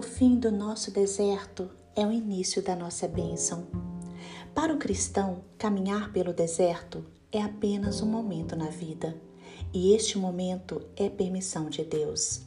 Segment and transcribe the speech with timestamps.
[0.00, 3.66] fim do nosso deserto é o início da nossa bênção.
[4.54, 9.14] Para o cristão, caminhar pelo deserto é apenas um momento na vida,
[9.72, 12.42] e este momento é permissão de Deus.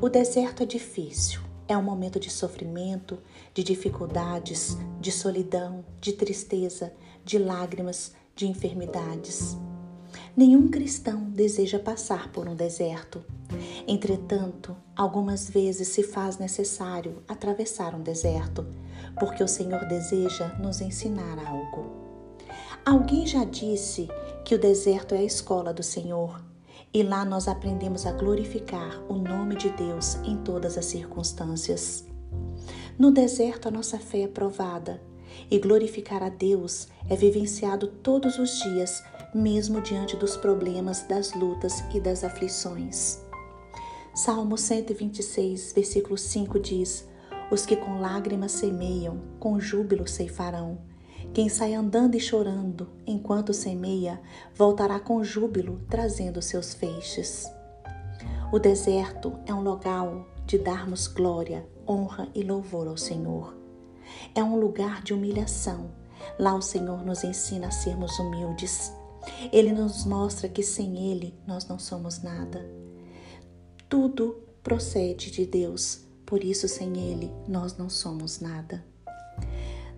[0.00, 3.18] O deserto é difícil, é um momento de sofrimento,
[3.52, 6.92] de dificuldades, de solidão, de tristeza,
[7.24, 9.56] de lágrimas, de enfermidades.
[10.36, 13.24] Nenhum cristão deseja passar por um deserto.
[13.90, 18.66] Entretanto, algumas vezes se faz necessário atravessar um deserto,
[19.18, 21.86] porque o Senhor deseja nos ensinar algo.
[22.84, 24.06] Alguém já disse
[24.44, 26.38] que o deserto é a escola do Senhor
[26.92, 32.06] e lá nós aprendemos a glorificar o nome de Deus em todas as circunstâncias.
[32.98, 35.00] No deserto, a nossa fé é provada
[35.50, 39.02] e glorificar a Deus é vivenciado todos os dias,
[39.34, 43.26] mesmo diante dos problemas, das lutas e das aflições.
[44.18, 47.06] Salmo 126, versículo 5 diz:
[47.52, 50.76] Os que com lágrimas semeiam, com júbilo ceifarão.
[51.32, 54.20] Quem sai andando e chorando enquanto semeia,
[54.56, 57.46] voltará com júbilo, trazendo seus feixes.
[58.52, 63.56] O deserto é um local de darmos glória, honra e louvor ao Senhor.
[64.34, 65.92] É um lugar de humilhação.
[66.36, 68.92] Lá o Senhor nos ensina a sermos humildes.
[69.52, 72.87] Ele nos mostra que sem Ele nós não somos nada.
[73.88, 78.84] Tudo procede de Deus, por isso sem Ele nós não somos nada.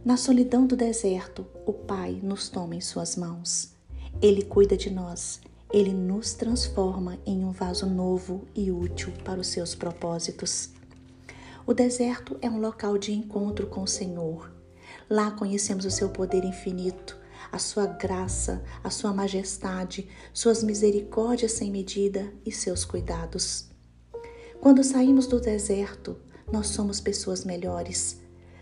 [0.04, 3.74] Na solidão do deserto, o Pai nos toma em Suas mãos.
[4.22, 5.40] Ele cuida de nós,
[5.72, 10.70] ele nos transforma em um vaso novo e útil para os seus propósitos.
[11.66, 14.52] O deserto é um local de encontro com o Senhor.
[15.08, 17.18] Lá conhecemos o seu poder infinito,
[17.50, 23.69] a sua graça, a sua majestade, suas misericórdias sem medida e seus cuidados.
[24.60, 26.16] Quando saímos do deserto,
[26.52, 28.20] nós somos pessoas melhores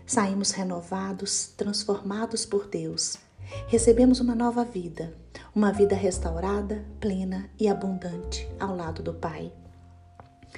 [0.09, 3.19] Saímos renovados, transformados por Deus.
[3.67, 5.13] Recebemos uma nova vida,
[5.53, 9.53] uma vida restaurada, plena e abundante ao lado do Pai.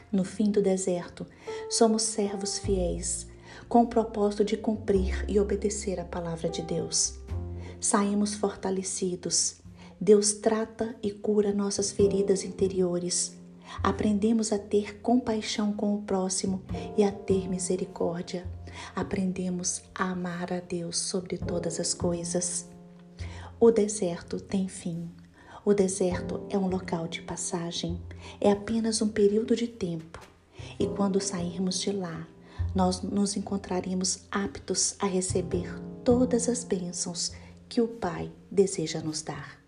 [0.09, 1.27] No fim do deserto,
[1.69, 3.27] somos servos fiéis,
[3.67, 7.19] com o propósito de cumprir e obedecer a palavra de Deus.
[7.81, 9.57] Saímos fortalecidos.
[9.99, 13.35] Deus trata e cura nossas feridas interiores.
[13.83, 16.63] Aprendemos a ter compaixão com o próximo
[16.97, 18.45] e a ter misericórdia
[18.95, 22.67] aprendemos a amar a Deus sobre todas as coisas.
[23.59, 25.09] O deserto tem fim.
[25.63, 28.01] O deserto é um local de passagem,
[28.39, 30.19] é apenas um período de tempo.
[30.79, 32.27] E quando sairmos de lá,
[32.73, 35.71] nós nos encontraremos aptos a receber
[36.03, 37.31] todas as bênçãos
[37.69, 39.61] que o Pai deseja nos dar.